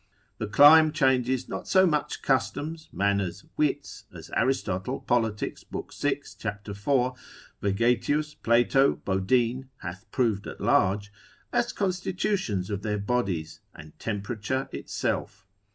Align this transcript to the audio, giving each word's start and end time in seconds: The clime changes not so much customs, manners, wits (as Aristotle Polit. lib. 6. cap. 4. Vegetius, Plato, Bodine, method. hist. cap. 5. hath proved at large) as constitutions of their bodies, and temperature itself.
The 0.39 0.47
clime 0.47 0.91
changes 0.93 1.47
not 1.47 1.67
so 1.67 1.85
much 1.85 2.23
customs, 2.23 2.89
manners, 2.91 3.45
wits 3.55 4.05
(as 4.11 4.31
Aristotle 4.35 4.99
Polit. 5.01 5.43
lib. 5.71 5.91
6. 5.93 6.35
cap. 6.41 6.65
4. 6.67 7.15
Vegetius, 7.61 8.33
Plato, 8.33 8.95
Bodine, 8.95 9.67
method. 9.67 9.67
hist. 9.67 9.67
cap. 9.73 9.91
5. 9.91 9.91
hath 9.91 10.11
proved 10.11 10.47
at 10.47 10.59
large) 10.59 11.11
as 11.53 11.71
constitutions 11.71 12.71
of 12.71 12.81
their 12.81 12.97
bodies, 12.97 13.59
and 13.75 13.93
temperature 13.99 14.67
itself. 14.71 15.45